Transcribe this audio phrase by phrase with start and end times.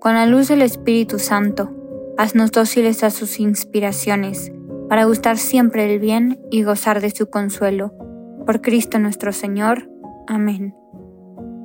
[0.00, 1.70] con la luz del Espíritu Santo,
[2.16, 4.50] haznos dóciles a sus inspiraciones,
[4.88, 7.92] para gustar siempre del bien y gozar de su consuelo.
[8.46, 9.90] Por Cristo nuestro Señor.
[10.26, 10.74] Amén.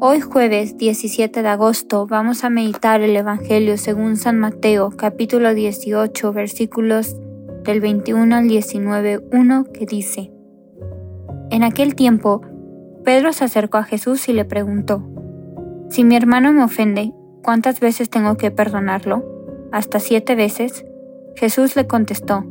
[0.02, 6.34] Hoy jueves 17 de agosto vamos a meditar el Evangelio según San Mateo capítulo 18
[6.34, 7.15] versículos
[7.63, 10.34] del 21 al 19, 1 que dice,
[11.52, 12.41] En aquel tiempo,
[13.05, 15.07] Pedro se acercó a Jesús y le preguntó,
[15.90, 17.13] Si mi hermano me ofende,
[17.45, 19.24] ¿cuántas veces tengo que perdonarlo?
[19.71, 20.84] ¿Hasta siete veces?
[21.35, 22.43] Jesús le contestó,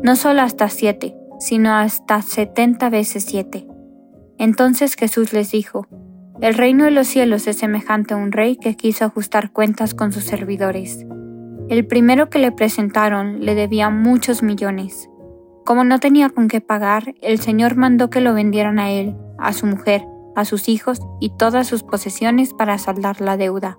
[0.00, 3.66] no solo hasta siete, sino hasta setenta veces siete.
[4.38, 5.88] Entonces Jesús les dijo,
[6.40, 10.12] el reino de los cielos es semejante a un rey que quiso ajustar cuentas con
[10.12, 11.04] sus servidores.
[11.68, 15.10] El primero que le presentaron le debía muchos millones.
[15.66, 19.52] Como no tenía con qué pagar, el Señor mandó que lo vendieran a él, a
[19.52, 20.04] su mujer,
[20.36, 23.78] a sus hijos y todas sus posesiones para saldar la deuda.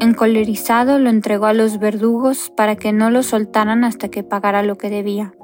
[0.00, 4.76] Encolerizado lo entregó a los verdugos para que no lo soltaran hasta que pagara lo
[4.76, 5.34] que debía.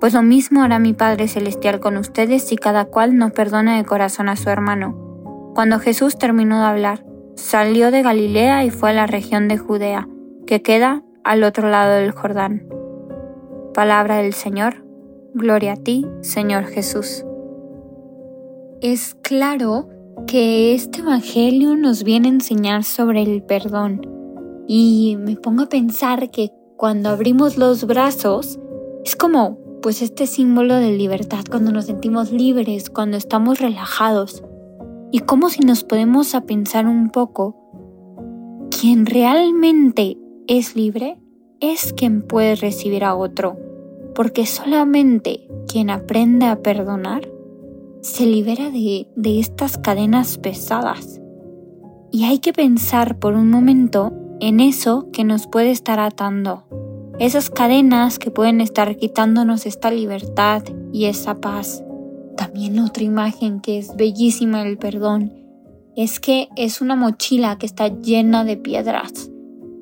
[0.00, 3.84] Pues lo mismo hará mi Padre Celestial con ustedes si cada cual no perdona de
[3.84, 4.96] corazón a su hermano.
[5.54, 7.04] Cuando Jesús terminó de hablar,
[7.34, 10.06] salió de Galilea y fue a la región de Judea,
[10.46, 12.68] que queda al otro lado del Jordán.
[13.74, 14.84] Palabra del Señor.
[15.34, 17.24] Gloria a ti, Señor Jesús.
[18.80, 19.88] Es claro
[20.26, 24.02] que este Evangelio nos viene a enseñar sobre el perdón.
[24.66, 28.58] Y me pongo a pensar que cuando abrimos los brazos
[29.04, 34.42] es como pues este símbolo de libertad, cuando nos sentimos libres, cuando estamos relajados.
[35.12, 37.56] Y como si nos podemos a pensar un poco,
[38.70, 41.18] quien realmente es libre
[41.60, 43.56] es quien puede recibir a otro,
[44.14, 47.28] porque solamente quien aprende a perdonar
[48.08, 51.20] se libera de, de estas cadenas pesadas.
[52.10, 56.64] Y hay que pensar por un momento en eso que nos puede estar atando.
[57.18, 61.84] Esas cadenas que pueden estar quitándonos esta libertad y esa paz.
[62.36, 65.34] También otra imagen que es bellísima del perdón
[65.96, 69.30] es que es una mochila que está llena de piedras,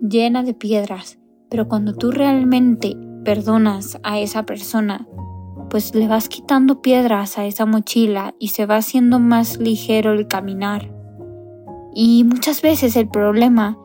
[0.01, 1.19] llena de piedras.
[1.51, 5.07] Pero cuando tú realmente perdonas a esa persona,
[5.71, 10.27] pues le vas quitando piedras a esa mochila y se va haciendo más ligero el
[10.27, 10.93] caminar.
[11.95, 13.79] Y muchas veces el problema,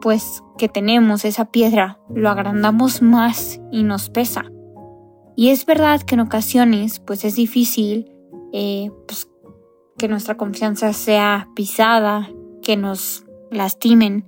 [0.00, 4.44] pues que tenemos esa piedra, lo agrandamos más y nos pesa.
[5.36, 8.12] Y es verdad que en ocasiones, pues es difícil
[8.52, 9.28] eh, pues,
[9.98, 12.30] que nuestra confianza sea pisada,
[12.62, 14.26] que nos lastimen.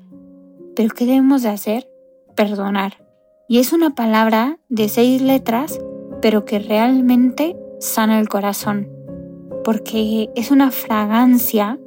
[0.75, 1.89] Pero ¿qué debemos de hacer?
[2.35, 3.07] Perdonar.
[3.49, 5.79] Y es una palabra de seis letras
[6.27, 8.89] pero que realmente sana el corazón,
[9.63, 11.79] porque es una fragancia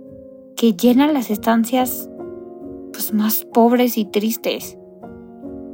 [0.56, 2.10] que llena las estancias
[2.94, 4.78] pues, más pobres y tristes.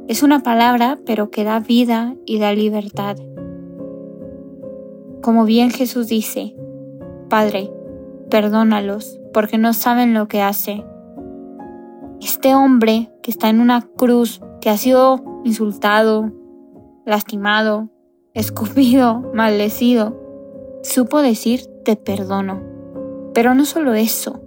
[0.08, 3.16] Es una palabra, pero que da vida y da libertad.
[5.22, 6.56] Como bien Jesús dice,
[7.28, 7.70] Padre,
[8.30, 10.84] perdónalos, porque no saben lo que hace.
[12.20, 16.32] Este hombre que está en una cruz, que ha sido insultado,
[17.04, 17.90] lastimado,
[18.36, 20.14] escupido, maldecido,
[20.82, 22.62] supo decir te perdono.
[23.32, 24.40] Pero no solo eso,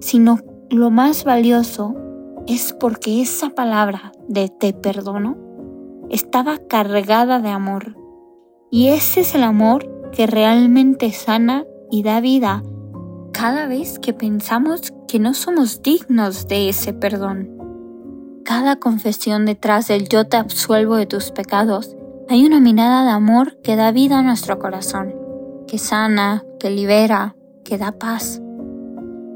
[0.00, 1.94] sino lo más valioso
[2.46, 5.36] es porque esa palabra de te perdono
[6.10, 7.96] estaba cargada de amor.
[8.70, 12.64] Y ese es el amor que realmente sana y da vida
[13.32, 17.52] cada vez que pensamos que no somos dignos de ese perdón.
[18.44, 21.95] Cada confesión detrás del yo te absuelvo de tus pecados,
[22.28, 25.14] hay una mirada de amor que da vida a nuestro corazón,
[25.68, 28.42] que sana, que libera, que da paz.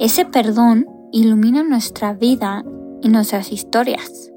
[0.00, 2.64] Ese perdón ilumina nuestra vida
[3.00, 4.32] y nuestras historias.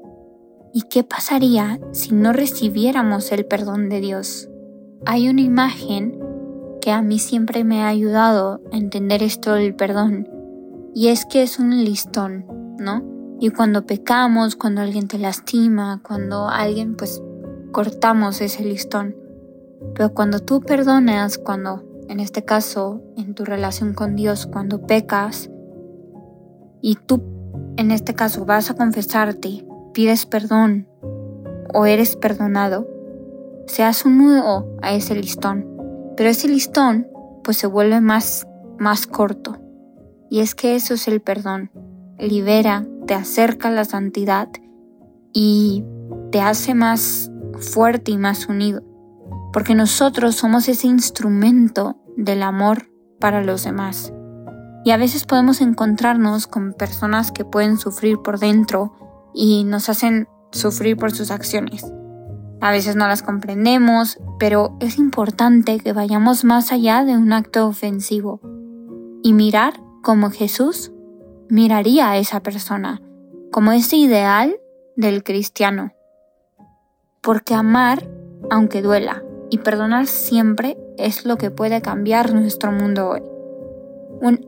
[0.72, 4.48] ¿Y qué pasaría si no recibiéramos el perdón de Dios?
[5.04, 6.18] Hay una imagen
[6.80, 10.28] que a mí siempre me ha ayudado a entender esto del perdón,
[10.94, 12.46] y es que es un listón,
[12.78, 13.02] ¿no?
[13.40, 17.20] Y cuando pecamos, cuando alguien te lastima, cuando alguien pues
[17.74, 19.14] cortamos ese listón.
[19.94, 25.50] Pero cuando tú perdonas, cuando en este caso en tu relación con Dios, cuando pecas
[26.80, 27.22] y tú
[27.76, 30.88] en este caso vas a confesarte, pides perdón
[31.74, 32.88] o eres perdonado,
[33.66, 35.74] se hace un nudo a ese listón
[36.16, 37.08] pero ese listón
[37.42, 38.46] pues se vuelve más,
[38.78, 39.58] más corto.
[40.30, 41.70] Y es que eso es el perdón.
[42.18, 44.48] Libera, te acerca a la santidad
[45.32, 45.84] y
[46.30, 48.82] te hace más fuerte y más unido.
[49.52, 52.90] Porque nosotros somos ese instrumento del amor
[53.20, 54.12] para los demás.
[54.84, 58.92] Y a veces podemos encontrarnos con personas que pueden sufrir por dentro
[59.32, 61.84] y nos hacen sufrir por sus acciones.
[62.60, 67.66] A veces no las comprendemos, pero es importante que vayamos más allá de un acto
[67.66, 68.40] ofensivo
[69.22, 70.92] y mirar como Jesús
[71.48, 73.02] miraría a esa persona,
[73.50, 74.56] como ese ideal
[74.96, 75.92] del cristiano.
[77.24, 78.06] Porque amar,
[78.50, 83.22] aunque duela, y perdonar siempre es lo que puede cambiar nuestro mundo hoy.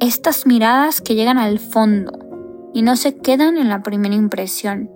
[0.01, 2.13] estas miradas que llegan al fondo
[2.75, 4.91] y no se quedan en la primera impresión,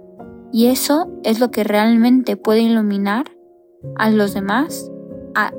[0.53, 3.31] y eso es lo que realmente puede iluminar
[3.97, 4.91] a los demás,
[5.35, 5.53] a,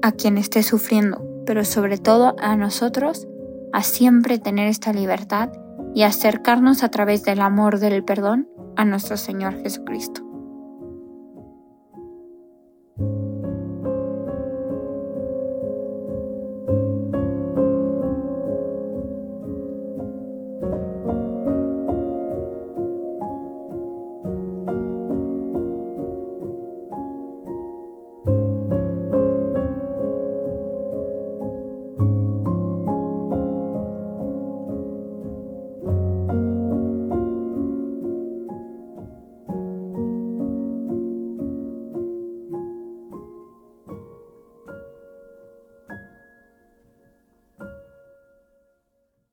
[0.00, 3.28] a quien esté sufriendo, pero sobre todo a nosotros,
[3.74, 5.50] a siempre tener esta libertad
[5.94, 10.31] y acercarnos a través del amor del perdón a nuestro Señor Jesucristo.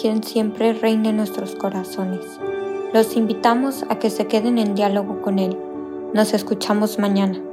[0.00, 2.20] quien siempre reine en nuestros corazones.
[2.94, 5.58] Los invitamos a que se queden en diálogo con Él.
[6.14, 7.47] Nos escuchamos mañana.